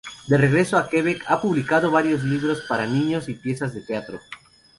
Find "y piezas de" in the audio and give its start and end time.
3.29-3.81